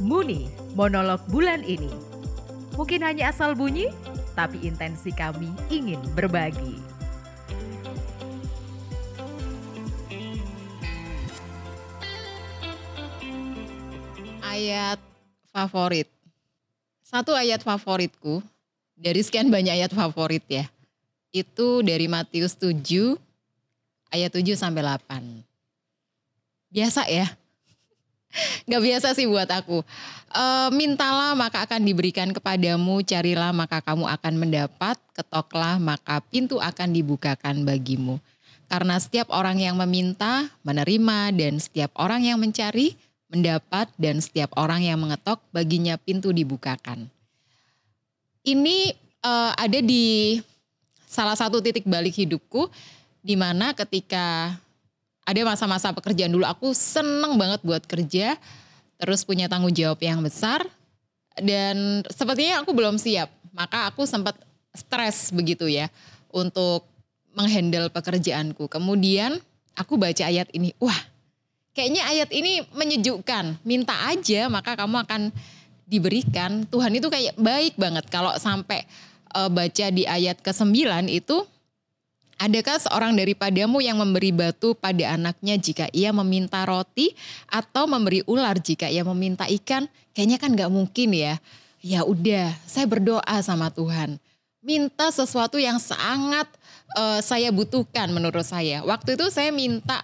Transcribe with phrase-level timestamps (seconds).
[0.00, 1.92] Muni, monolog bulan ini.
[2.72, 3.92] Mungkin hanya asal bunyi,
[4.32, 6.80] tapi intensi kami ingin berbagi.
[14.40, 14.96] Ayat
[15.52, 16.08] favorit.
[17.04, 18.40] Satu ayat favoritku
[18.96, 20.64] dari sekian banyak ayat favorit ya.
[21.28, 23.20] Itu dari Matius 7
[24.08, 25.44] ayat 7 sampai 8.
[26.72, 27.28] Biasa ya.
[28.70, 29.82] Gak biasa sih buat aku.
[30.30, 36.94] E, mintalah maka akan diberikan kepadamu, carilah maka kamu akan mendapat, ketoklah maka pintu akan
[36.94, 38.22] dibukakan bagimu.
[38.70, 42.94] Karena setiap orang yang meminta, menerima, dan setiap orang yang mencari,
[43.26, 47.10] mendapat, dan setiap orang yang mengetok, baginya pintu dibukakan.
[48.46, 48.94] Ini
[49.26, 50.38] uh, ada di
[51.10, 52.70] salah satu titik balik hidupku,
[53.26, 54.54] di mana ketika
[55.30, 58.34] ada masa-masa pekerjaan dulu aku seneng banget buat kerja,
[58.98, 60.66] terus punya tanggung jawab yang besar
[61.38, 63.30] dan sepertinya aku belum siap.
[63.54, 64.34] Maka aku sempat
[64.74, 65.86] stres begitu ya
[66.30, 66.86] untuk
[67.34, 68.66] menghandle pekerjaanku.
[68.66, 69.38] Kemudian
[69.78, 70.98] aku baca ayat ini, wah
[71.74, 73.62] kayaknya ayat ini menyejukkan.
[73.62, 75.22] Minta aja maka kamu akan
[75.86, 76.66] diberikan.
[76.66, 78.86] Tuhan itu kayak baik banget kalau sampai
[79.34, 81.46] uh, baca di ayat ke-9 itu
[82.40, 87.12] Adakah seorang daripadamu yang memberi batu pada anaknya jika ia meminta roti
[87.44, 89.84] atau memberi ular jika ia meminta ikan?
[90.16, 91.36] Kayaknya kan nggak mungkin ya.
[91.84, 94.16] Ya udah, saya berdoa sama Tuhan.
[94.64, 96.48] Minta sesuatu yang sangat
[96.96, 98.80] uh, saya butuhkan menurut saya.
[98.88, 100.00] Waktu itu saya minta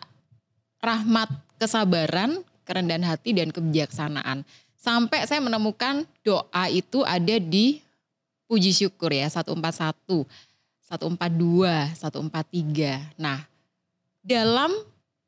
[0.85, 4.45] rahmat, kesabaran, kerendahan hati dan kebijaksanaan.
[4.77, 7.81] Sampai saya menemukan doa itu ada di
[8.45, 9.57] puji syukur ya 141
[10.87, 13.19] 142, 143.
[13.19, 13.43] Nah,
[14.23, 14.71] dalam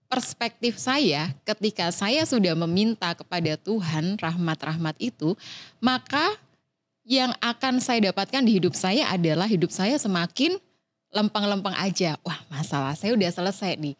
[0.06, 5.34] perspektif saya ketika saya sudah meminta kepada Tuhan rahmat-rahmat itu,
[5.83, 6.39] maka
[7.03, 10.57] yang akan saya dapatkan di hidup saya adalah hidup saya semakin
[11.11, 12.14] lempeng-lempeng aja.
[12.23, 13.96] Wah, masalah saya udah selesai nih.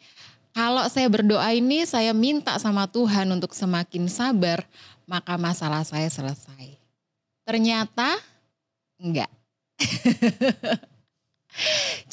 [0.55, 4.65] Kalau saya berdoa ini saya minta sama Tuhan untuk semakin sabar,
[5.05, 6.77] maka masalah saya selesai.
[7.45, 8.17] Ternyata
[8.97, 9.29] enggak.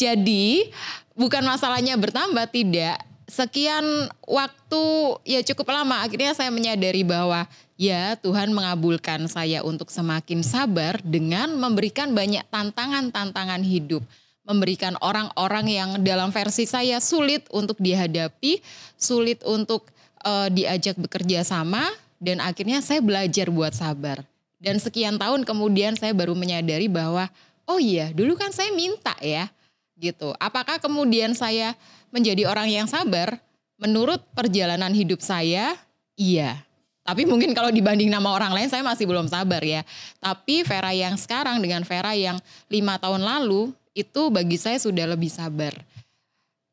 [0.00, 0.70] Jadi
[1.16, 3.00] bukan masalahnya bertambah tidak.
[3.26, 3.82] Sekian
[4.22, 4.84] waktu
[5.26, 11.58] ya cukup lama akhirnya saya menyadari bahwa ya Tuhan mengabulkan saya untuk semakin sabar dengan
[11.58, 14.06] memberikan banyak tantangan-tantangan hidup.
[14.46, 18.62] Memberikan orang-orang yang dalam versi saya sulit untuk dihadapi,
[18.94, 19.90] sulit untuk
[20.22, 21.82] uh, diajak bekerja sama
[22.22, 24.22] dan akhirnya saya belajar buat sabar.
[24.56, 27.28] Dan sekian tahun kemudian saya baru menyadari bahwa
[27.66, 29.50] oh iya dulu kan saya minta ya
[29.96, 30.36] gitu.
[30.36, 31.74] Apakah kemudian saya
[32.12, 33.40] menjadi orang yang sabar?
[33.76, 35.76] Menurut perjalanan hidup saya,
[36.16, 36.64] iya.
[37.04, 39.84] Tapi mungkin kalau dibanding nama orang lain saya masih belum sabar ya.
[40.18, 42.40] Tapi Vera yang sekarang dengan Vera yang
[42.72, 45.76] lima tahun lalu itu bagi saya sudah lebih sabar.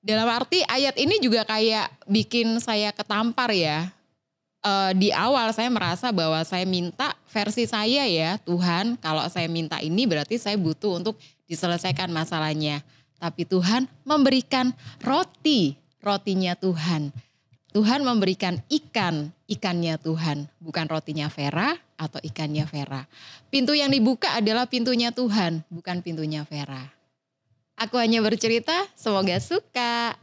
[0.04, 3.88] Dalam arti ayat ini juga kayak bikin saya ketampar ya
[4.64, 9.78] uh, di awal saya merasa bahwa saya minta versi saya ya Tuhan kalau saya minta
[9.84, 12.82] ini berarti saya butuh untuk diselesaikan masalahnya.
[13.20, 17.14] Tapi Tuhan memberikan roti, rotinya Tuhan.
[17.74, 23.10] Tuhan memberikan ikan, ikannya Tuhan, bukan rotinya Vera atau ikannya Vera.
[23.50, 26.86] Pintu yang dibuka adalah pintunya Tuhan, bukan pintunya Vera.
[27.74, 30.14] Aku hanya bercerita, semoga suka.